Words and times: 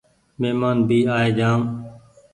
مهمان 0.39 0.77
بي 0.87 0.99
آئي 1.17 1.29
جآم 1.37 1.61